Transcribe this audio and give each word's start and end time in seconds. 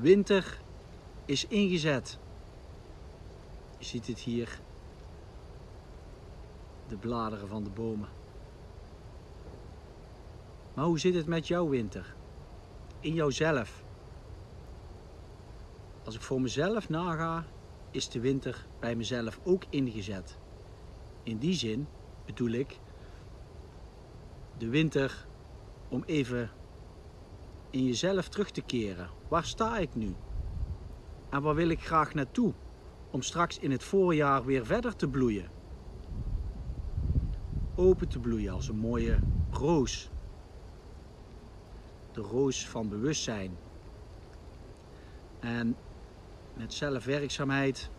Winter 0.00 0.60
is 1.24 1.46
ingezet. 1.46 2.18
Je 3.78 3.84
ziet 3.84 4.06
het 4.06 4.18
hier. 4.18 4.60
De 6.88 6.96
bladeren 6.96 7.48
van 7.48 7.64
de 7.64 7.70
bomen. 7.70 8.08
Maar 10.74 10.84
hoe 10.84 10.98
zit 10.98 11.14
het 11.14 11.26
met 11.26 11.46
jouw 11.46 11.68
winter? 11.68 12.14
In 13.00 13.14
jouzelf? 13.14 13.84
Als 16.04 16.14
ik 16.14 16.20
voor 16.20 16.40
mezelf 16.40 16.88
naga, 16.88 17.44
is 17.90 18.08
de 18.08 18.20
winter 18.20 18.66
bij 18.78 18.96
mezelf 18.96 19.40
ook 19.44 19.64
ingezet. 19.68 20.38
In 21.22 21.38
die 21.38 21.54
zin 21.54 21.86
bedoel 22.24 22.50
ik 22.50 22.78
de 24.58 24.68
winter 24.68 25.26
om 25.88 26.02
even 26.06 26.50
in 27.70 27.84
jezelf 27.84 28.28
terug 28.28 28.50
te 28.50 28.62
keren. 28.62 29.10
Waar 29.28 29.44
sta 29.44 29.78
ik 29.78 29.94
nu? 29.94 30.14
En 31.30 31.42
waar 31.42 31.54
wil 31.54 31.68
ik 31.68 31.80
graag 31.80 32.14
naartoe? 32.14 32.54
Om 33.10 33.22
straks 33.22 33.58
in 33.58 33.70
het 33.70 33.82
voorjaar 33.82 34.44
weer 34.44 34.66
verder 34.66 34.96
te 34.96 35.08
bloeien. 35.08 35.50
Open 37.74 38.08
te 38.08 38.18
bloeien 38.18 38.52
als 38.52 38.68
een 38.68 38.78
mooie 38.78 39.18
roos. 39.50 40.10
De 42.12 42.20
roos 42.20 42.68
van 42.68 42.88
bewustzijn. 42.88 43.56
En 45.40 45.76
met 46.54 46.72
zelfwerkzaamheid 46.72 47.90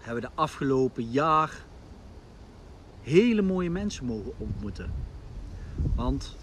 hebben 0.00 0.22
we 0.22 0.28
de 0.28 0.34
afgelopen 0.34 1.10
jaar 1.10 1.66
hele 3.00 3.42
mooie 3.42 3.70
mensen 3.70 4.04
mogen 4.04 4.32
ontmoeten. 4.38 4.92
Want 5.94 6.36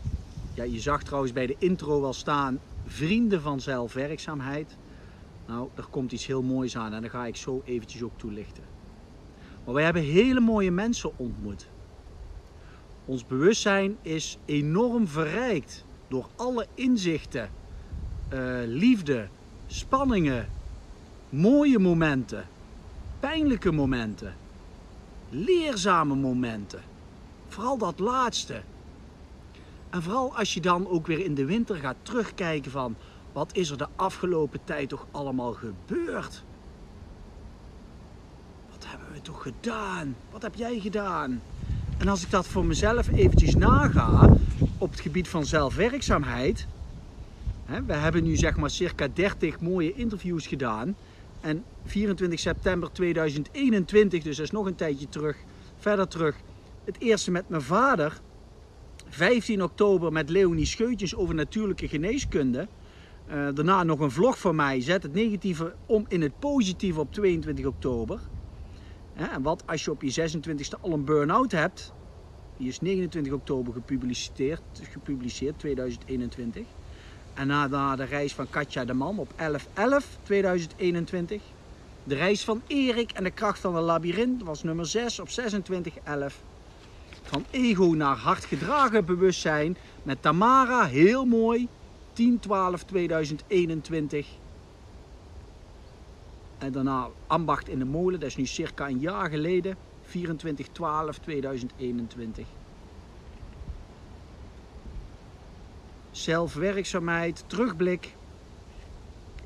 ja, 0.59 0.65
je 0.65 0.79
zag 0.79 1.03
trouwens 1.03 1.33
bij 1.33 1.45
de 1.47 1.55
intro 1.59 2.01
wel 2.01 2.13
staan, 2.13 2.59
vrienden 2.85 3.41
van 3.41 3.59
zelfwerkzaamheid. 3.59 4.77
Nou, 5.47 5.69
er 5.75 5.85
komt 5.89 6.11
iets 6.11 6.25
heel 6.25 6.41
moois 6.41 6.77
aan 6.77 6.93
en 6.93 7.01
daar 7.01 7.09
ga 7.09 7.25
ik 7.25 7.35
zo 7.35 7.61
eventjes 7.65 8.03
ook 8.03 8.17
toelichten. 8.17 8.63
Maar 9.65 9.73
wij 9.73 9.83
hebben 9.83 10.01
hele 10.01 10.39
mooie 10.39 10.71
mensen 10.71 11.17
ontmoet. 11.17 11.67
Ons 13.05 13.25
bewustzijn 13.25 13.97
is 14.01 14.37
enorm 14.45 15.07
verrijkt 15.07 15.85
door 16.07 16.27
alle 16.35 16.67
inzichten, 16.73 17.49
uh, 18.33 18.59
liefde, 18.65 19.27
spanningen, 19.67 20.49
mooie 21.29 21.79
momenten, 21.79 22.47
pijnlijke 23.19 23.71
momenten, 23.71 24.35
leerzame 25.29 26.15
momenten. 26.15 26.81
Vooral 27.47 27.77
dat 27.77 27.99
laatste. 27.99 28.61
En 29.89 30.03
vooral 30.03 30.35
als 30.35 30.53
je 30.53 30.61
dan 30.61 30.87
ook 30.87 31.07
weer 31.07 31.19
in 31.19 31.35
de 31.35 31.45
winter 31.45 31.75
gaat 31.75 31.95
terugkijken 32.01 32.71
van 32.71 32.95
wat 33.33 33.55
is 33.55 33.69
er 33.69 33.77
de 33.77 33.87
afgelopen 33.95 34.59
tijd 34.63 34.89
toch 34.89 35.07
allemaal 35.11 35.53
gebeurd? 35.53 36.43
Wat 38.71 38.85
hebben 38.87 39.07
we 39.13 39.21
toch 39.21 39.41
gedaan? 39.41 40.15
Wat 40.31 40.41
heb 40.41 40.55
jij 40.55 40.79
gedaan? 40.79 41.41
En 41.97 42.07
als 42.07 42.23
ik 42.23 42.31
dat 42.31 42.47
voor 42.47 42.65
mezelf 42.65 43.07
eventjes 43.07 43.55
naga 43.55 44.29
op 44.77 44.91
het 44.91 44.99
gebied 44.99 45.27
van 45.27 45.45
zelfwerkzaamheid. 45.45 46.67
We 47.85 47.93
hebben 47.93 48.23
nu 48.23 48.35
zeg 48.35 48.57
maar 48.57 48.69
circa 48.69 49.07
30 49.13 49.59
mooie 49.59 49.93
interviews 49.93 50.47
gedaan. 50.47 50.95
En 51.41 51.63
24 51.85 52.39
september 52.39 52.91
2021, 52.91 54.23
dus 54.23 54.35
dat 54.35 54.45
is 54.45 54.51
nog 54.51 54.65
een 54.65 54.75
tijdje 54.75 55.09
terug, 55.09 55.37
verder 55.77 56.07
terug. 56.07 56.35
Het 56.85 56.99
eerste 56.99 57.31
met 57.31 57.49
mijn 57.49 57.61
vader. 57.61 58.19
15 59.09 59.63
oktober 59.63 60.11
met 60.11 60.29
Leonie 60.29 60.65
Scheutjes 60.65 61.15
over 61.15 61.35
natuurlijke 61.35 61.87
geneeskunde. 61.87 62.67
Uh, 63.27 63.47
daarna 63.53 63.83
nog 63.83 63.99
een 63.99 64.11
vlog 64.11 64.39
van 64.39 64.55
mij. 64.55 64.81
Zet 64.81 65.03
het 65.03 65.13
negatieve 65.13 65.75
om 65.85 66.05
in 66.07 66.21
het 66.21 66.39
positieve 66.39 66.99
op 66.99 67.13
22 67.13 67.65
oktober. 67.65 68.19
En 69.13 69.41
wat 69.41 69.63
als 69.65 69.83
je 69.83 69.91
op 69.91 70.01
je 70.01 70.29
26e 70.31 70.81
al 70.81 70.91
een 70.91 71.05
burn-out 71.05 71.51
hebt. 71.51 71.93
Die 72.57 72.67
is 72.67 72.79
29 72.79 73.33
oktober 73.33 73.73
gepubliceerd, 73.73 74.61
gepubliceerd 74.81 75.59
2021. 75.59 76.65
En 77.33 77.47
na, 77.47 77.95
de 77.95 78.03
reis 78.03 78.33
van 78.33 78.49
Katja 78.49 78.85
de 78.85 78.93
Man 78.93 79.19
op 79.19 79.31
11-11-2021. 79.31 79.35
De 82.03 82.15
reis 82.15 82.43
van 82.43 82.61
Erik 82.67 83.11
en 83.11 83.23
de 83.23 83.31
kracht 83.31 83.59
van 83.59 83.73
de 83.73 83.79
labyrint 83.79 84.43
was 84.43 84.63
nummer 84.63 84.85
6 84.85 85.19
op 85.19 85.27
26-11. 85.29 86.48
Van 87.29 87.45
ego 87.51 87.85
naar 87.85 88.15
hard 88.15 88.45
gedragen 88.45 89.05
bewustzijn 89.05 89.77
met 90.03 90.21
Tamara, 90.21 90.85
heel 90.85 91.25
mooi, 91.25 91.67
10-12-2021. 92.13 92.21
En 96.57 96.71
daarna 96.71 97.07
Ambacht 97.27 97.69
in 97.69 97.79
de 97.79 97.85
Molen, 97.85 98.19
dat 98.19 98.29
is 98.29 98.35
nu 98.35 98.45
circa 98.45 98.87
een 98.87 98.99
jaar 98.99 99.29
geleden, 99.29 99.77
24-12-2021. 100.07 100.11
zelfwerkzaamheid, 106.11 107.43
terugblik, 107.47 108.15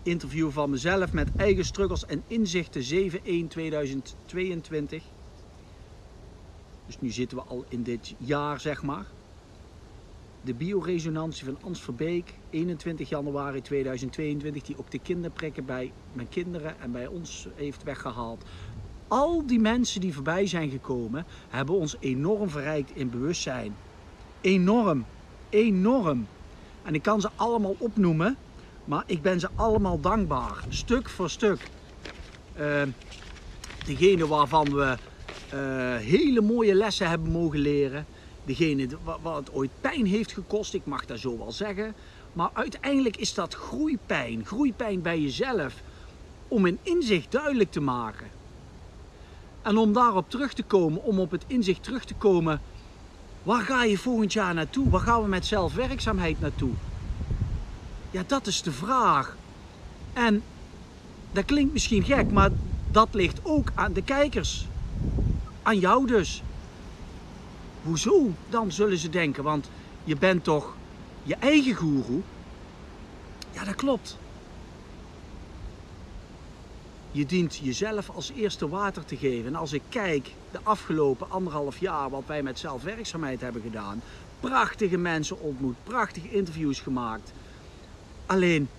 interview 0.03 0.51
van 0.51 0.69
mezelf 0.69 1.13
met 1.13 1.29
eigen 1.35 1.65
struggles 1.65 2.05
en 2.05 2.23
inzichten 2.27 3.11
7-1-2022. 4.91 5.12
Dus 6.85 6.99
nu 6.99 7.09
zitten 7.09 7.37
we 7.37 7.43
al 7.43 7.65
in 7.69 7.83
dit 7.83 8.15
jaar, 8.17 8.59
zeg 8.59 8.83
maar. 8.83 9.05
De 10.41 10.53
bioresonantie 10.53 11.45
van 11.45 11.57
Ans 11.61 11.81
Verbeek, 11.81 12.33
21 12.49 13.09
januari 13.09 13.61
2022, 13.61 14.63
die 14.63 14.77
ook 14.77 14.91
de 14.91 14.99
kinderprikken 14.99 15.65
bij 15.65 15.91
mijn 16.13 16.29
kinderen 16.29 16.79
en 16.79 16.91
bij 16.91 17.07
ons 17.07 17.47
heeft 17.55 17.83
weggehaald. 17.83 18.43
Al 19.07 19.47
die 19.47 19.59
mensen 19.59 20.01
die 20.01 20.13
voorbij 20.13 20.47
zijn 20.47 20.69
gekomen, 20.69 21.25
hebben 21.49 21.75
ons 21.75 21.95
enorm 21.99 22.49
verrijkt 22.49 22.95
in 22.95 23.09
bewustzijn. 23.09 23.75
Enorm, 24.41 25.05
enorm. 25.49 26.27
En 26.83 26.93
ik 26.93 27.01
kan 27.01 27.21
ze 27.21 27.29
allemaal 27.35 27.75
opnoemen, 27.77 28.37
maar 28.85 29.03
ik 29.05 29.21
ben 29.21 29.39
ze 29.39 29.49
allemaal 29.55 29.99
dankbaar, 29.99 30.63
stuk 30.69 31.09
voor 31.09 31.29
stuk. 31.29 31.67
Uh, 32.59 32.81
degene 33.85 34.27
waarvan 34.27 34.75
we 34.75 34.97
hele 35.97 36.41
mooie 36.41 36.73
lessen 36.73 37.09
hebben 37.09 37.31
mogen 37.31 37.59
leren. 37.59 38.05
Degene 38.45 38.87
wat 39.21 39.35
het 39.35 39.53
ooit 39.53 39.71
pijn 39.81 40.05
heeft 40.05 40.31
gekost, 40.31 40.73
ik 40.73 40.85
mag 40.85 41.05
dat 41.05 41.19
zo 41.19 41.37
wel 41.37 41.51
zeggen. 41.51 41.93
Maar 42.33 42.49
uiteindelijk 42.53 43.17
is 43.17 43.33
dat 43.33 43.53
groeipijn, 43.53 44.45
groeipijn 44.45 45.01
bij 45.01 45.19
jezelf. 45.19 45.73
Om 46.47 46.65
een 46.65 46.79
inzicht 46.83 47.31
duidelijk 47.31 47.71
te 47.71 47.81
maken. 47.81 48.27
En 49.61 49.77
om 49.77 49.93
daarop 49.93 50.29
terug 50.29 50.53
te 50.53 50.63
komen, 50.63 51.03
om 51.03 51.19
op 51.19 51.31
het 51.31 51.43
inzicht 51.47 51.83
terug 51.83 52.05
te 52.05 52.15
komen 52.15 52.61
Waar 53.43 53.61
ga 53.61 53.83
je 53.83 53.97
volgend 53.97 54.33
jaar 54.33 54.53
naartoe? 54.53 54.89
Waar 54.89 55.01
gaan 55.01 55.21
we 55.21 55.27
met 55.27 55.45
zelfwerkzaamheid 55.45 56.39
naartoe? 56.39 56.71
Ja, 58.11 58.23
dat 58.27 58.47
is 58.47 58.61
de 58.61 58.71
vraag. 58.71 59.37
En 60.13 60.43
dat 61.31 61.45
klinkt 61.45 61.73
misschien 61.73 62.03
gek, 62.03 62.31
maar 62.31 62.49
dat 62.91 63.07
ligt 63.11 63.39
ook 63.43 63.71
aan 63.75 63.93
de 63.93 64.01
kijkers. 64.01 64.67
Aan 65.63 65.79
jou 65.79 66.07
dus. 66.07 66.43
Hoezo? 67.83 68.31
Dan 68.49 68.71
zullen 68.71 68.97
ze 68.97 69.09
denken, 69.09 69.43
want 69.43 69.69
je 70.03 70.15
bent 70.15 70.43
toch 70.43 70.73
je 71.23 71.35
eigen 71.35 71.73
goeroe? 71.73 72.21
Ja, 73.51 73.63
dat 73.63 73.75
klopt. 73.75 74.17
Je 77.11 77.25
dient 77.25 77.55
jezelf 77.55 78.09
als 78.09 78.31
eerste 78.31 78.69
water 78.69 79.05
te 79.05 79.17
geven. 79.17 79.45
En 79.45 79.55
als 79.55 79.73
ik 79.73 79.81
kijk 79.89 80.31
de 80.51 80.59
afgelopen 80.63 81.29
anderhalf 81.29 81.77
jaar 81.77 82.09
wat 82.09 82.23
wij 82.25 82.43
met 82.43 82.59
zelfwerkzaamheid 82.59 83.41
hebben 83.41 83.61
gedaan. 83.61 84.01
Prachtige 84.39 84.97
mensen 84.97 85.39
ontmoet, 85.39 85.75
prachtige 85.83 86.31
interviews 86.31 86.79
gemaakt. 86.79 87.33
Alleen, 88.25 88.69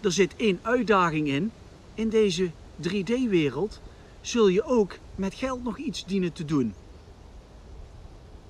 er 0.00 0.12
zit 0.12 0.36
één 0.36 0.58
uitdaging 0.62 1.28
in. 1.28 1.50
In 1.94 2.08
deze 2.08 2.50
3D-wereld 2.82 3.80
zul 4.28 4.48
je 4.48 4.64
ook 4.64 4.98
met 5.14 5.34
geld 5.34 5.62
nog 5.62 5.78
iets 5.78 6.04
dienen 6.04 6.32
te 6.32 6.44
doen. 6.44 6.74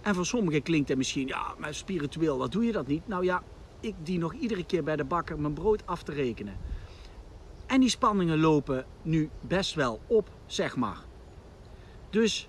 En 0.02 0.14
voor 0.14 0.26
sommigen 0.26 0.62
klinkt 0.62 0.88
het 0.88 0.99
misschien, 0.99 1.26
ja, 1.26 1.55
maar 1.58 1.75
spiritueel, 1.75 2.38
wat 2.38 2.52
doe 2.52 2.64
je 2.64 2.73
dat 2.73 2.87
niet? 2.87 3.08
Nou 3.08 3.25
ja, 3.25 3.43
ik 3.81 3.94
dien 4.02 4.20
nog 4.20 4.34
iedere 4.34 4.64
keer 4.64 4.84
bij 4.84 4.96
de 4.96 5.05
bakker 5.05 5.40
mijn 5.40 5.55
brood 5.55 5.87
af 5.87 6.02
te 6.02 6.12
rekenen. 6.12 6.56
En 7.67 7.81
die 7.81 7.88
spanningen 7.88 8.40
lopen 8.40 8.87
nu 9.02 9.31
best 9.40 9.75
wel 9.75 10.00
op, 10.06 10.31
zeg 10.46 10.76
maar. 10.76 11.05
Dus 12.11 12.49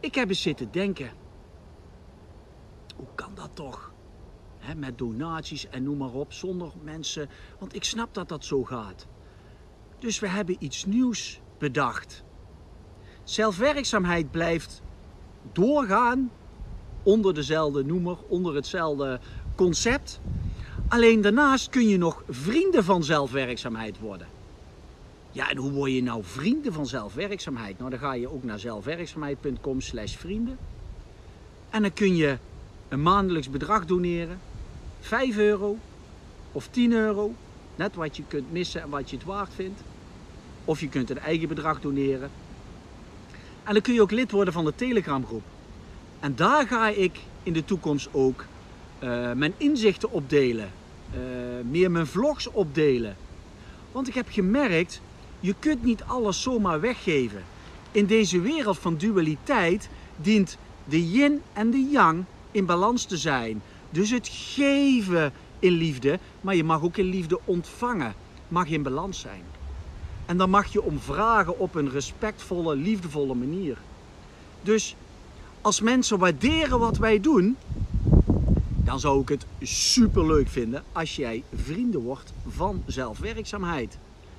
ik 0.00 0.14
heb 0.14 0.28
eens 0.28 0.42
zitten 0.42 0.72
denken. 0.72 1.12
Hoe 2.96 3.08
kan 3.14 3.34
dat 3.34 3.50
toch? 3.54 3.92
met 4.76 4.98
donaties 4.98 5.68
en 5.68 5.82
noem 5.82 5.96
maar 5.96 6.12
op, 6.12 6.32
zonder 6.32 6.72
mensen. 6.82 7.28
Want 7.58 7.74
ik 7.74 7.84
snap 7.84 8.14
dat 8.14 8.28
dat 8.28 8.44
zo 8.44 8.64
gaat. 8.64 9.06
Dus 9.98 10.18
we 10.18 10.28
hebben 10.28 10.56
iets 10.58 10.84
nieuws 10.84 11.40
bedacht. 11.58 12.22
Zelfwerkzaamheid 13.24 14.30
blijft 14.30 14.82
doorgaan 15.52 16.30
onder 17.02 17.34
dezelfde 17.34 17.84
noemer, 17.84 18.16
onder 18.28 18.54
hetzelfde 18.54 19.20
concept. 19.54 20.20
Alleen 20.88 21.20
daarnaast 21.20 21.68
kun 21.68 21.88
je 21.88 21.96
nog 21.96 22.22
vrienden 22.28 22.84
van 22.84 23.04
zelfwerkzaamheid 23.04 23.98
worden. 23.98 24.26
Ja, 25.32 25.50
en 25.50 25.56
hoe 25.56 25.70
word 25.70 25.92
je 25.92 26.02
nou 26.02 26.24
vrienden 26.24 26.72
van 26.72 26.86
zelfwerkzaamheid? 26.86 27.78
Nou, 27.78 27.90
dan 27.90 27.98
ga 27.98 28.14
je 28.14 28.32
ook 28.32 28.44
naar 28.44 28.58
zelfwerkzaamheid.com 28.58 29.80
slash 29.80 30.16
vrienden. 30.16 30.58
En 31.70 31.82
dan 31.82 31.92
kun 31.92 32.16
je 32.16 32.38
een 32.88 33.02
maandelijks 33.02 33.50
bedrag 33.50 33.86
doneren. 33.86 34.38
5 35.00 35.36
euro 35.36 35.78
of 36.52 36.68
10 36.68 36.92
euro. 36.92 37.34
Net 37.76 37.94
wat 37.94 38.16
je 38.16 38.22
kunt 38.28 38.52
missen 38.52 38.82
en 38.82 38.88
wat 38.88 39.10
je 39.10 39.16
het 39.16 39.24
waard 39.24 39.54
vindt. 39.54 39.80
Of 40.64 40.80
je 40.80 40.88
kunt 40.88 41.10
een 41.10 41.18
eigen 41.18 41.48
bedrag 41.48 41.80
doneren. 41.80 42.30
En 43.64 43.72
dan 43.72 43.82
kun 43.82 43.94
je 43.94 44.02
ook 44.02 44.10
lid 44.10 44.30
worden 44.30 44.54
van 44.54 44.64
de 44.64 44.74
Telegram 44.74 45.26
groep. 45.26 45.42
En 46.20 46.34
daar 46.36 46.66
ga 46.66 46.88
ik 46.88 47.18
in 47.42 47.52
de 47.52 47.64
toekomst 47.64 48.08
ook 48.12 48.44
uh, 49.04 49.32
mijn 49.32 49.54
inzichten 49.56 50.10
opdelen. 50.10 50.70
Uh, 51.14 51.20
meer 51.70 51.90
mijn 51.90 52.06
vlogs 52.06 52.50
opdelen. 52.50 53.16
Want 53.92 54.08
ik 54.08 54.14
heb 54.14 54.26
gemerkt, 54.30 55.00
je 55.40 55.54
kunt 55.58 55.82
niet 55.82 56.02
alles 56.02 56.42
zomaar 56.42 56.80
weggeven. 56.80 57.42
In 57.92 58.06
deze 58.06 58.40
wereld 58.40 58.78
van 58.78 58.96
dualiteit 58.96 59.88
dient 60.16 60.58
de 60.84 61.10
yin 61.10 61.42
en 61.52 61.70
de 61.70 61.88
yang 61.90 62.24
in 62.50 62.66
balans 62.66 63.04
te 63.04 63.16
zijn. 63.16 63.62
Dus 63.90 64.10
het 64.10 64.28
geven 64.28 65.32
in 65.58 65.72
liefde, 65.72 66.18
maar 66.40 66.54
je 66.54 66.64
mag 66.64 66.82
ook 66.82 66.96
in 66.96 67.04
liefde 67.04 67.40
ontvangen, 67.44 68.14
mag 68.48 68.66
in 68.66 68.82
balans 68.82 69.20
zijn. 69.20 69.42
En 70.26 70.36
dan 70.36 70.50
mag 70.50 70.72
je 70.72 70.82
om 70.82 71.00
vragen 71.00 71.58
op 71.58 71.74
een 71.74 71.90
respectvolle, 71.90 72.76
liefdevolle 72.76 73.34
manier. 73.34 73.78
Dus 74.62 74.96
als 75.60 75.80
mensen 75.80 76.18
waarderen 76.18 76.78
wat 76.78 76.96
wij 76.96 77.20
doen, 77.20 77.56
dan 78.84 79.00
zou 79.00 79.20
ik 79.20 79.28
het 79.28 79.46
super 79.60 80.26
leuk 80.26 80.48
vinden 80.48 80.82
als 80.92 81.16
jij 81.16 81.42
vrienden 81.54 82.00
wordt 82.00 82.32
van 82.48 82.82
zelfwerkzaamheid. 82.86 83.98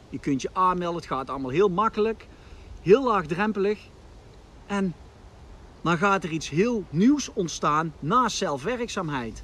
Je 0.10 0.20
kunt 0.20 0.42
je 0.42 0.50
aanmelden, 0.54 1.02
het 1.02 1.10
gaat 1.10 1.30
allemaal 1.30 1.52
heel 1.52 1.70
makkelijk, 1.70 2.28
heel 2.82 3.04
laagdrempelig. 3.04 3.80
En 4.66 4.94
dan 5.82 5.98
gaat 5.98 6.24
er 6.24 6.32
iets 6.32 6.50
heel 6.50 6.84
nieuws 6.90 7.34
ontstaan 7.34 7.94
naast 8.00 8.38
zelfwerkzaamheid. 8.38 9.44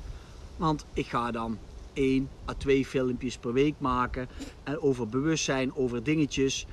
Want 0.58 0.86
ik 0.94 1.08
ga 1.08 1.32
dan 1.32 1.58
één 1.94 2.30
à 2.50 2.54
twee 2.54 2.86
filmpjes 2.86 3.38
per 3.38 3.54
week 3.54 3.76
maken 3.80 4.28
en 4.64 4.82
over 4.82 5.08
bewustzijn, 5.08 5.76
over 5.76 6.04
dingetjes. 6.04 6.68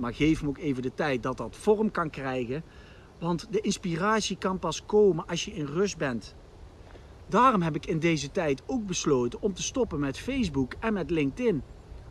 Maar 0.00 0.14
geef 0.14 0.42
me 0.42 0.48
ook 0.48 0.58
even 0.58 0.82
de 0.82 0.94
tijd 0.94 1.22
dat 1.22 1.36
dat 1.36 1.56
vorm 1.56 1.90
kan 1.90 2.10
krijgen. 2.10 2.62
Want 3.18 3.52
de 3.52 3.60
inspiratie 3.60 4.36
kan 4.36 4.58
pas 4.58 4.86
komen 4.86 5.26
als 5.26 5.44
je 5.44 5.52
in 5.52 5.66
rust 5.66 5.96
bent. 5.96 6.34
Daarom 7.28 7.62
heb 7.62 7.74
ik 7.74 7.86
in 7.86 7.98
deze 7.98 8.30
tijd 8.30 8.62
ook 8.66 8.86
besloten 8.86 9.42
om 9.42 9.54
te 9.54 9.62
stoppen 9.62 10.00
met 10.00 10.18
Facebook 10.18 10.74
en 10.80 10.92
met 10.92 11.10
LinkedIn. 11.10 11.62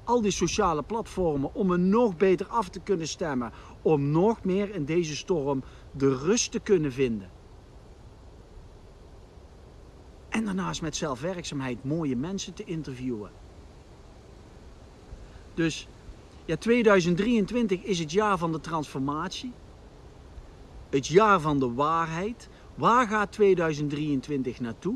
Al 0.04 0.22
die 0.22 0.32
sociale 0.32 0.84
platformen 0.84 1.54
om 1.54 1.68
me 1.68 1.78
nog 1.78 2.18
beter 2.18 2.48
af 2.48 2.70
te 2.70 2.80
kunnen 2.80 3.08
stemmen. 3.08 3.52
Om 3.82 4.12
nog 4.12 4.44
meer 4.44 4.76
in 4.76 4.86
deze 4.86 5.16
storm 5.16 5.64
de 5.92 6.18
rust 6.18 6.52
te 6.52 6.60
kunnen 6.60 6.92
vinden. 6.92 7.30
En 10.36 10.46
daarnaast 10.46 10.82
met 10.82 10.96
zelfwerkzaamheid 10.96 11.84
mooie 11.84 12.16
mensen 12.16 12.54
te 12.54 12.64
interviewen. 12.64 13.32
Dus 15.54 15.88
ja, 16.46 16.58
2023 16.58 17.84
is 17.84 18.00
het 18.00 18.12
jaar 18.12 18.38
van 18.38 18.52
de 18.52 18.60
transformatie. 18.60 19.52
Het 20.90 21.08
jaar 21.08 21.40
van 21.40 21.60
de 21.60 21.74
waarheid. 21.74 22.50
Waar 22.74 23.08
gaat 23.08 23.32
2023 23.32 24.60
naartoe? 24.60 24.96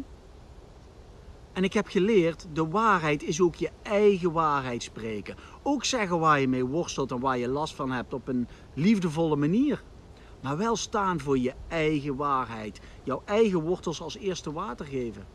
En 1.54 1.64
ik 1.64 1.74
heb 1.74 1.88
geleerd, 1.88 2.48
de 2.54 2.68
waarheid 2.68 3.24
is 3.24 3.42
ook 3.42 3.56
je 3.56 3.70
eigen 3.82 4.32
waarheid 4.32 4.84
spreken. 4.84 5.36
Ook 5.64 5.86
zeggen 5.86 6.20
waar 6.20 6.40
je 6.40 6.48
mee 6.48 6.66
worstelt 6.66 7.12
en 7.12 7.20
waar 7.20 7.38
je 7.38 7.48
last 7.48 7.76
van 7.76 7.92
hebt 7.92 8.14
op 8.14 8.28
een 8.28 8.48
liefdevolle 8.74 9.36
manier. 9.36 9.84
Maar 10.42 10.58
wel 10.58 10.76
staan 10.76 11.20
voor 11.20 11.38
je 11.38 11.54
eigen 11.68 12.16
waarheid. 12.16 12.80
Jouw 13.04 13.22
eigen 13.26 13.62
wortels 13.62 14.02
als 14.02 14.18
eerste 14.18 14.52
water 14.52 14.86
geven. 14.86 15.26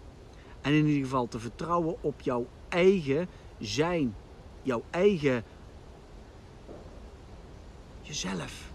En 0.60 0.72
in 0.72 0.86
ieder 0.86 1.02
geval 1.02 1.28
te 1.28 1.38
vertrouwen 1.38 1.96
op 2.00 2.20
jouw 2.20 2.46
eigen 2.68 3.28
zijn. 3.58 4.14
Jouw 4.62 4.82
eigen 4.90 5.44
jezelf. 8.00 8.72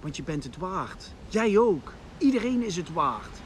Want 0.00 0.16
je 0.16 0.22
bent 0.22 0.44
het 0.44 0.56
waard. 0.56 1.12
Jij 1.28 1.58
ook. 1.58 1.92
Iedereen 2.18 2.62
is 2.62 2.76
het 2.76 2.92
waard. 2.92 3.38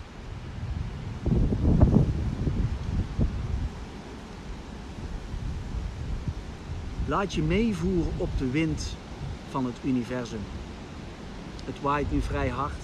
Laat 7.06 7.34
je 7.34 7.42
meevoeren 7.42 8.12
op 8.16 8.28
de 8.38 8.50
wind 8.50 8.96
van 9.48 9.64
het 9.64 9.76
universum. 9.84 10.40
Het 11.64 11.80
waait 11.80 12.12
nu 12.12 12.20
vrij 12.20 12.48
hard. 12.48 12.82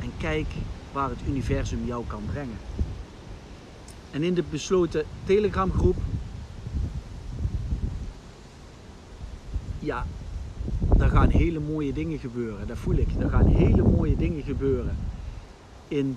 En 0.00 0.12
kijk 0.18 0.46
waar 0.92 1.08
het 1.08 1.18
universum 1.26 1.86
jou 1.86 2.04
kan 2.06 2.22
brengen. 2.32 2.58
En 4.10 4.22
in 4.22 4.34
de 4.34 4.44
besloten 4.50 5.04
Telegram 5.24 5.72
groep, 5.72 5.96
ja, 9.78 10.06
daar 10.96 11.08
gaan 11.08 11.28
hele 11.28 11.60
mooie 11.60 11.92
dingen 11.92 12.18
gebeuren. 12.18 12.66
Dat 12.66 12.78
voel 12.78 12.96
ik. 12.96 13.08
Er 13.18 13.30
gaan 13.30 13.46
hele 13.46 13.82
mooie 13.82 14.16
dingen 14.16 14.42
gebeuren. 14.42 14.96
In, 15.88 16.16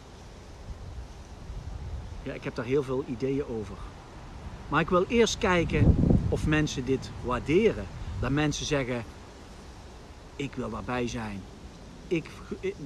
ja, 2.24 2.34
ik 2.34 2.44
heb 2.44 2.56
daar 2.56 2.66
heel 2.66 2.84
veel 2.84 3.04
ideeën 3.08 3.46
over. 3.46 3.76
Maar 4.70 4.82
ik 4.82 4.90
wil 4.90 5.06
eerst 5.08 5.38
kijken 5.38 5.96
of 6.30 6.48
mensen 6.48 6.86
dit 6.86 7.12
waarderen. 7.24 7.86
Dat 8.20 8.32
mensen 8.32 8.66
zeggen, 8.66 9.04
ik 10.40 10.56
wil 10.56 10.70
daarbij 10.70 11.08
zijn. 11.08 11.42
Ik, 12.08 12.30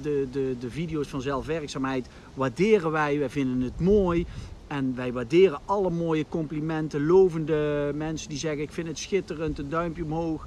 de, 0.02 0.28
de, 0.30 0.56
de 0.60 0.70
video's 0.70 1.08
van 1.08 1.20
zelfwerkzaamheid 1.20 2.08
waarderen 2.34 2.90
wij, 2.90 3.18
wij 3.18 3.30
vinden 3.30 3.60
het 3.60 3.80
mooi. 3.80 4.26
En 4.66 4.94
wij 4.94 5.12
waarderen 5.12 5.60
alle 5.64 5.90
mooie 5.90 6.24
complimenten, 6.28 7.06
lovende 7.06 7.92
mensen 7.94 8.28
die 8.28 8.38
zeggen 8.38 8.62
ik 8.62 8.72
vind 8.72 8.86
het 8.86 8.98
schitterend, 8.98 9.58
een 9.58 9.68
duimpje 9.68 10.04
omhoog. 10.04 10.46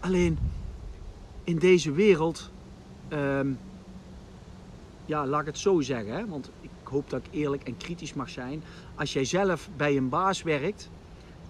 Alleen 0.00 0.38
in 1.44 1.58
deze 1.58 1.92
wereld, 1.92 2.50
ehm, 3.08 3.52
ja 5.06 5.26
laat 5.26 5.40
ik 5.40 5.46
het 5.46 5.58
zo 5.58 5.80
zeggen, 5.80 6.14
hè, 6.14 6.26
want 6.26 6.50
ik 6.60 6.70
hoop 6.82 7.10
dat 7.10 7.20
ik 7.24 7.40
eerlijk 7.40 7.62
en 7.62 7.76
kritisch 7.76 8.14
mag 8.14 8.28
zijn. 8.28 8.62
Als 8.94 9.12
jij 9.12 9.24
zelf 9.24 9.68
bij 9.76 9.96
een 9.96 10.08
baas 10.08 10.42
werkt, 10.42 10.90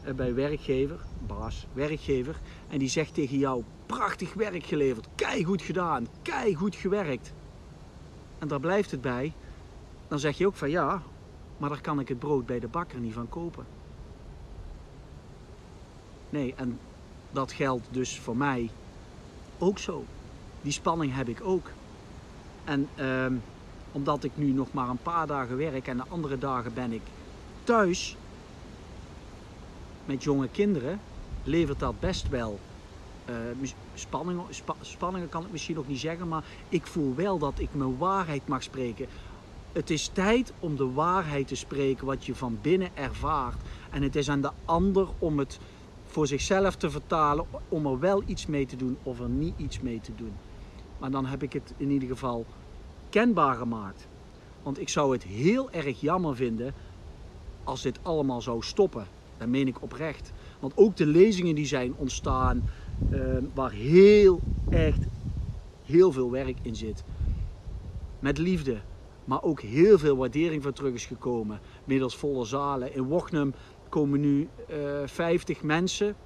eh, 0.02 0.14
bij 0.14 0.28
een 0.28 0.34
werkgever, 0.34 0.98
baas, 1.26 1.66
werkgever, 1.72 2.40
en 2.68 2.78
die 2.78 2.88
zegt 2.88 3.14
tegen 3.14 3.38
jou, 3.38 3.62
prachtig 3.86 4.34
werk 4.34 4.64
geleverd, 4.64 5.08
kei 5.14 5.44
goed 5.44 5.62
gedaan, 5.62 6.06
kei 6.22 6.54
goed 6.54 6.76
gewerkt. 6.76 7.32
En 8.38 8.48
daar 8.48 8.60
blijft 8.60 8.90
het 8.90 9.00
bij. 9.00 9.32
Dan 10.08 10.18
zeg 10.18 10.38
je 10.38 10.46
ook 10.46 10.54
van 10.54 10.70
ja, 10.70 11.02
maar 11.56 11.68
daar 11.68 11.80
kan 11.80 12.00
ik 12.00 12.08
het 12.08 12.18
brood 12.18 12.46
bij 12.46 12.60
de 12.60 12.68
bakker 12.68 12.98
niet 12.98 13.12
van 13.12 13.28
kopen. 13.28 13.66
Nee, 16.30 16.54
en 16.56 16.78
dat 17.32 17.52
geldt 17.52 17.86
dus 17.90 18.18
voor 18.18 18.36
mij 18.36 18.70
ook 19.58 19.78
zo. 19.78 20.04
Die 20.62 20.72
spanning 20.72 21.14
heb 21.14 21.28
ik 21.28 21.40
ook. 21.42 21.70
En 22.64 22.88
ehm, 22.94 23.34
omdat 23.92 24.24
ik 24.24 24.32
nu 24.34 24.52
nog 24.52 24.72
maar 24.72 24.88
een 24.88 25.02
paar 25.02 25.26
dagen 25.26 25.56
werk 25.56 25.86
en 25.86 25.96
de 25.96 26.04
andere 26.08 26.38
dagen 26.38 26.74
ben 26.74 26.92
ik 26.92 27.02
thuis 27.64 28.16
met 30.04 30.22
jonge 30.22 30.48
kinderen, 30.48 31.00
levert 31.44 31.78
dat 31.78 32.00
best 32.00 32.28
wel 32.28 32.58
uh, 33.30 33.68
spanningen. 33.94 34.44
spanningen 34.80 35.28
kan 35.28 35.44
ik 35.44 35.50
misschien 35.50 35.74
nog 35.74 35.88
niet 35.88 35.98
zeggen, 35.98 36.28
maar 36.28 36.44
ik 36.68 36.86
voel 36.86 37.14
wel 37.14 37.38
dat 37.38 37.58
ik 37.58 37.74
mijn 37.74 37.96
waarheid 37.96 38.48
mag 38.48 38.62
spreken. 38.62 39.06
Het 39.72 39.90
is 39.90 40.08
tijd 40.08 40.52
om 40.58 40.76
de 40.76 40.92
waarheid 40.92 41.48
te 41.48 41.54
spreken 41.54 42.06
wat 42.06 42.24
je 42.24 42.34
van 42.34 42.58
binnen 42.62 42.96
ervaart. 42.96 43.60
En 43.90 44.02
het 44.02 44.16
is 44.16 44.28
aan 44.28 44.40
de 44.40 44.50
ander 44.64 45.08
om 45.18 45.38
het 45.38 45.58
voor 46.04 46.26
zichzelf 46.26 46.76
te 46.76 46.90
vertalen, 46.90 47.46
om 47.68 47.86
er 47.86 47.98
wel 47.98 48.22
iets 48.26 48.46
mee 48.46 48.66
te 48.66 48.76
doen 48.76 48.98
of 49.02 49.20
er 49.20 49.28
niet 49.28 49.54
iets 49.56 49.80
mee 49.80 50.00
te 50.00 50.14
doen. 50.14 50.32
Maar 50.98 51.10
dan 51.10 51.26
heb 51.26 51.42
ik 51.42 51.52
het 51.52 51.74
in 51.76 51.90
ieder 51.90 52.08
geval 52.08 52.46
kenbaar 53.10 53.54
gemaakt. 53.54 54.08
Want 54.62 54.80
ik 54.80 54.88
zou 54.88 55.12
het 55.12 55.22
heel 55.22 55.70
erg 55.70 56.00
jammer 56.00 56.36
vinden 56.36 56.74
als 57.64 57.82
dit 57.82 57.98
allemaal 58.02 58.40
zou 58.40 58.62
stoppen. 58.62 59.06
Dat 59.38 59.48
meen 59.48 59.68
ik 59.68 59.82
oprecht. 59.82 60.32
Want 60.60 60.76
ook 60.76 60.96
de 60.96 61.06
lezingen 61.06 61.54
die 61.54 61.66
zijn 61.66 61.94
ontstaan, 61.96 62.64
uh, 63.10 63.36
waar 63.54 63.70
heel, 63.70 64.40
echt 64.70 65.06
heel 65.84 66.12
veel 66.12 66.30
werk 66.30 66.56
in 66.62 66.76
zit. 66.76 67.04
Met 68.18 68.38
liefde, 68.38 68.80
maar 69.24 69.42
ook 69.42 69.60
heel 69.60 69.98
veel 69.98 70.16
waardering 70.16 70.62
van 70.62 70.72
terug 70.72 70.94
is 70.94 71.06
gekomen. 71.06 71.60
Middels 71.84 72.16
volle 72.16 72.44
zalen. 72.44 72.94
In 72.94 73.02
Wochnum 73.02 73.54
komen 73.88 74.20
nu 74.20 74.48
uh, 74.70 75.02
eh, 75.02 75.08
50 75.08 75.62
mensen. 75.62 76.16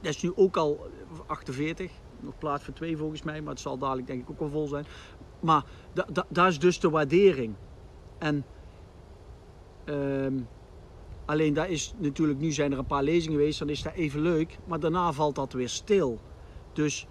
Dat 0.00 0.14
is 0.14 0.22
nu 0.22 0.32
ook 0.34 0.56
al 0.56 0.86
48. 1.26 1.90
Nog 2.20 2.38
plaats 2.38 2.64
voor 2.64 2.74
twee 2.74 2.96
volgens 2.96 3.22
mij, 3.22 3.40
maar 3.40 3.52
het 3.52 3.60
zal 3.60 3.78
dadelijk 3.78 4.06
denk 4.06 4.22
ik 4.22 4.30
ook 4.30 4.38
wel 4.38 4.48
vol 4.48 4.66
zijn. 4.66 4.84
Maar 5.40 5.64
daar 6.28 6.48
is 6.48 6.58
dus 6.58 6.80
de 6.80 6.90
waardering. 6.90 7.54
En 8.18 8.44
uh, 9.84 10.42
Alleen 11.30 11.54
daar 11.54 11.68
is 11.70 11.94
natuurlijk, 11.96 12.38
nu 12.38 12.52
zijn 12.52 12.72
er 12.72 12.78
een 12.78 12.86
paar 12.86 13.02
lezingen 13.02 13.38
geweest, 13.38 13.58
dan 13.58 13.68
is 13.68 13.82
dat 13.82 13.92
even 13.92 14.20
leuk, 14.20 14.58
maar 14.64 14.80
daarna 14.80 15.12
valt 15.12 15.34
dat 15.34 15.52
weer 15.52 15.68
stil. 15.68 16.20
Dus 16.72 17.06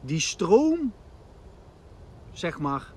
die 0.00 0.20
stroom, 0.20 0.92
zeg 2.30 2.58
maar, 2.58 2.94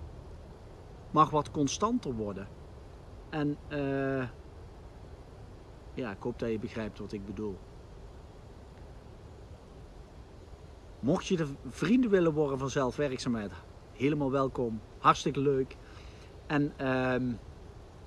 mag 1.11 1.29
wat 1.29 1.51
constanter 1.51 2.13
worden. 2.13 2.47
En 3.29 3.57
uh, 3.69 4.27
ja, 5.93 6.11
ik 6.11 6.21
hoop 6.21 6.39
dat 6.39 6.49
je 6.49 6.59
begrijpt 6.59 6.99
wat 6.99 7.11
ik 7.11 7.25
bedoel. 7.25 7.57
Mocht 10.99 11.25
je 11.25 11.35
de 11.35 11.47
vrienden 11.69 12.09
willen 12.09 12.33
worden 12.33 12.59
van 12.59 12.69
zelfwerkzaamheid, 12.69 13.51
helemaal 13.93 14.31
welkom. 14.31 14.81
Hartstikke 14.97 15.39
leuk. 15.39 15.77
En 16.47 16.73
uh, 16.81 17.33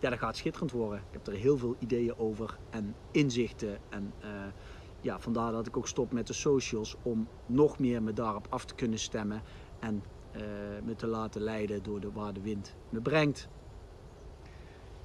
ja, 0.00 0.10
dat 0.10 0.18
gaat 0.18 0.36
schitterend 0.36 0.70
worden. 0.70 0.98
Ik 0.98 1.12
heb 1.12 1.26
er 1.26 1.32
heel 1.32 1.58
veel 1.58 1.76
ideeën 1.78 2.18
over 2.18 2.58
en 2.70 2.94
inzichten. 3.10 3.78
En 3.88 4.12
uh, 4.20 4.28
ja, 5.00 5.20
vandaar 5.20 5.52
dat 5.52 5.66
ik 5.66 5.76
ook 5.76 5.88
stop 5.88 6.12
met 6.12 6.26
de 6.26 6.32
socials 6.32 6.96
om 7.02 7.28
nog 7.46 7.78
meer 7.78 8.02
me 8.02 8.12
daarop 8.12 8.46
af 8.48 8.64
te 8.64 8.74
kunnen 8.74 8.98
stemmen 8.98 9.42
en 9.78 10.02
uh, 10.36 10.42
me 10.84 10.96
te 10.96 11.06
laten 11.06 11.40
leiden 11.40 11.82
door 11.82 12.00
de, 12.00 12.12
waar 12.12 12.32
de 12.32 12.40
wind 12.40 12.74
me 12.88 13.00
brengt. 13.00 13.48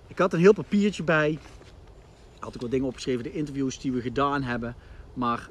Ik 0.08 0.18
had 0.18 0.34
een 0.34 0.40
heel 0.40 0.54
papiertje 0.54 1.04
bij. 1.04 1.40
Had 2.40 2.56
ik 2.56 2.62
wat 2.62 2.72
dingen 2.72 2.88
opgeschreven, 2.88 3.24
de 3.24 3.32
interviews 3.32 3.80
die 3.80 3.92
we 3.92 4.02
gedaan 4.02 4.42
hebben. 4.42 4.76
Maar 5.14 5.50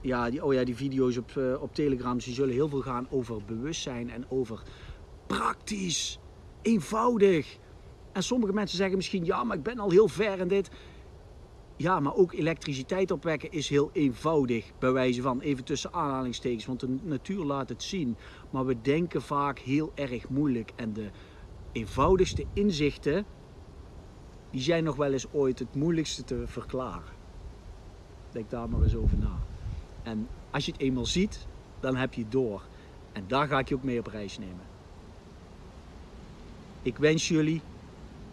ja, 0.00 0.30
die, 0.30 0.44
oh 0.44 0.52
ja, 0.52 0.64
die 0.64 0.76
video's 0.76 1.16
op, 1.16 1.34
uh, 1.38 1.62
op 1.62 1.74
Telegram, 1.74 2.18
die 2.18 2.34
zullen 2.34 2.54
heel 2.54 2.68
veel 2.68 2.80
gaan 2.80 3.06
over 3.10 3.44
bewustzijn 3.44 4.10
en 4.10 4.30
over 4.30 4.62
praktisch, 5.26 6.18
eenvoudig. 6.62 7.58
En 8.18 8.24
sommige 8.24 8.52
mensen 8.52 8.76
zeggen 8.76 8.96
misschien, 8.96 9.24
ja, 9.24 9.44
maar 9.44 9.56
ik 9.56 9.62
ben 9.62 9.78
al 9.78 9.90
heel 9.90 10.08
ver 10.08 10.38
in 10.38 10.48
dit. 10.48 10.70
Ja, 11.76 12.00
maar 12.00 12.14
ook 12.14 12.32
elektriciteit 12.32 13.10
opwekken 13.10 13.50
is 13.50 13.68
heel 13.68 13.90
eenvoudig, 13.92 14.72
bij 14.78 14.92
wijze 14.92 15.22
van 15.22 15.40
even 15.40 15.64
tussen 15.64 15.92
aanhalingstekens, 15.92 16.64
want 16.64 16.80
de 16.80 16.98
natuur 17.02 17.44
laat 17.44 17.68
het 17.68 17.82
zien. 17.82 18.16
Maar 18.50 18.66
we 18.66 18.80
denken 18.80 19.22
vaak 19.22 19.58
heel 19.58 19.92
erg 19.94 20.28
moeilijk 20.28 20.72
en 20.76 20.92
de 20.92 21.10
eenvoudigste 21.72 22.46
inzichten, 22.52 23.26
die 24.50 24.60
zijn 24.60 24.84
nog 24.84 24.96
wel 24.96 25.12
eens 25.12 25.32
ooit 25.32 25.58
het 25.58 25.74
moeilijkste 25.74 26.24
te 26.24 26.44
verklaren. 26.46 27.16
Denk 28.30 28.50
daar 28.50 28.68
maar 28.68 28.82
eens 28.82 28.96
over 28.96 29.18
na. 29.18 29.38
En 30.02 30.28
als 30.50 30.64
je 30.64 30.72
het 30.72 30.80
eenmaal 30.80 31.06
ziet, 31.06 31.46
dan 31.80 31.96
heb 31.96 32.14
je 32.14 32.20
het 32.20 32.32
door. 32.32 32.68
En 33.12 33.28
daar 33.28 33.48
ga 33.48 33.58
ik 33.58 33.68
je 33.68 33.74
ook 33.74 33.82
mee 33.82 33.98
op 33.98 34.06
reis 34.06 34.38
nemen. 34.38 34.66
Ik 36.82 36.98
wens 36.98 37.28
jullie, 37.28 37.62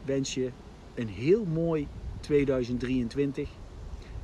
wens 0.05 0.33
je 0.33 0.51
een 0.95 1.07
heel 1.07 1.45
mooi 1.45 1.87
2023. 2.19 3.49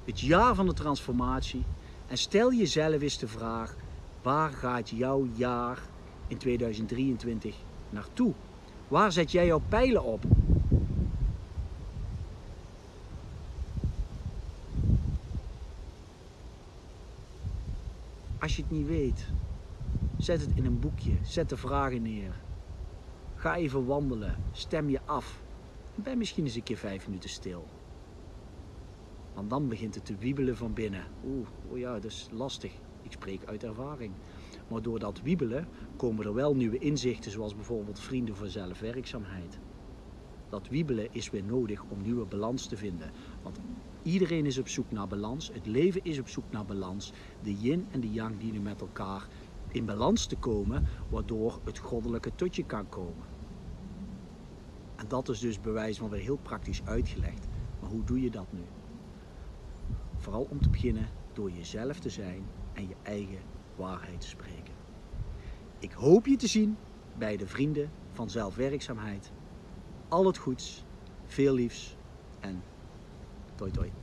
Het 0.05 0.19
jaar 0.19 0.55
van 0.55 0.65
de 0.65 0.73
transformatie. 0.73 1.63
En 2.07 2.17
stel 2.17 2.53
jezelf 2.53 3.01
eens 3.01 3.17
de 3.17 3.27
vraag, 3.27 3.75
waar 4.21 4.49
gaat 4.49 4.89
jouw 4.89 5.27
jaar 5.35 5.81
in 6.27 6.37
2023 6.37 7.55
naartoe? 7.89 8.33
Waar 8.87 9.11
zet 9.11 9.31
jij 9.31 9.45
jouw 9.45 9.61
pijlen 9.69 10.03
op? 10.03 10.23
Als 18.39 18.55
je 18.55 18.61
het 18.61 18.71
niet 18.71 18.87
weet, 18.87 19.27
zet 20.17 20.41
het 20.41 20.49
in 20.55 20.65
een 20.65 20.79
boekje, 20.79 21.13
zet 21.23 21.49
de 21.49 21.57
vragen 21.57 22.01
neer. 22.01 22.33
Ga 23.35 23.55
even 23.55 23.85
wandelen, 23.85 24.35
stem 24.51 24.89
je 24.89 24.99
af 25.05 25.39
ben 25.95 26.17
misschien 26.17 26.43
eens 26.43 26.55
een 26.55 26.63
keer 26.63 26.77
vijf 26.77 27.05
minuten 27.05 27.29
stil. 27.29 27.67
Want 29.33 29.49
dan 29.49 29.67
begint 29.67 29.95
het 29.95 30.05
te 30.05 30.15
wiebelen 30.15 30.57
van 30.57 30.73
binnen. 30.73 31.07
Oeh, 31.25 31.47
oh 31.69 31.77
ja, 31.77 31.93
dat 31.93 32.11
is 32.11 32.27
lastig. 32.31 32.73
Ik 33.01 33.11
spreek 33.11 33.45
uit 33.45 33.63
ervaring. 33.63 34.13
Maar 34.67 34.81
door 34.81 34.99
dat 34.99 35.21
wiebelen 35.21 35.67
komen 35.97 36.25
er 36.25 36.33
wel 36.33 36.55
nieuwe 36.55 36.77
inzichten, 36.77 37.31
zoals 37.31 37.55
bijvoorbeeld 37.55 37.99
vrienden 37.99 38.35
voor 38.35 38.49
zelfwerkzaamheid. 38.49 39.59
Dat 40.49 40.67
wiebelen 40.67 41.13
is 41.13 41.29
weer 41.29 41.43
nodig 41.43 41.83
om 41.83 42.01
nieuwe 42.01 42.25
balans 42.25 42.67
te 42.67 42.77
vinden. 42.77 43.11
Want 43.41 43.59
iedereen 44.03 44.45
is 44.45 44.57
op 44.57 44.67
zoek 44.67 44.91
naar 44.91 45.07
balans. 45.07 45.51
Het 45.53 45.65
leven 45.65 46.03
is 46.03 46.19
op 46.19 46.27
zoek 46.27 46.51
naar 46.51 46.65
balans. 46.65 47.13
De 47.43 47.55
yin 47.55 47.87
en 47.91 47.99
de 47.99 48.11
yang 48.11 48.39
dienen 48.39 48.61
met 48.61 48.81
elkaar 48.81 49.27
in 49.71 49.85
balans 49.85 50.25
te 50.25 50.35
komen, 50.35 50.87
waardoor 51.09 51.59
het 51.63 51.77
goddelijke 51.77 52.35
tot 52.35 52.55
je 52.55 52.63
kan 52.63 52.89
komen. 52.89 53.30
En 55.01 55.07
dat 55.07 55.29
is 55.29 55.39
dus 55.39 55.59
bewijs 55.59 55.97
van 55.97 56.09
weer 56.09 56.21
heel 56.21 56.37
praktisch 56.37 56.81
uitgelegd. 56.85 57.47
Maar 57.79 57.89
hoe 57.89 58.03
doe 58.03 58.21
je 58.21 58.29
dat 58.29 58.51
nu? 58.51 58.61
Vooral 60.17 60.47
om 60.49 60.61
te 60.61 60.69
beginnen 60.69 61.09
door 61.33 61.51
jezelf 61.51 61.99
te 61.99 62.09
zijn 62.09 62.45
en 62.73 62.87
je 62.87 62.95
eigen 63.03 63.39
waarheid 63.75 64.21
te 64.21 64.27
spreken. 64.27 64.73
Ik 65.79 65.91
hoop 65.91 66.25
je 66.25 66.35
te 66.35 66.47
zien 66.47 66.77
bij 67.17 67.37
de 67.37 67.47
vrienden 67.47 67.91
van 68.11 68.29
zelfwerkzaamheid. 68.29 69.31
Al 70.09 70.25
het 70.25 70.37
goeds, 70.37 70.83
veel 71.25 71.53
liefs 71.53 71.95
en 72.39 72.63
toi 73.55 73.71
toi. 73.71 74.00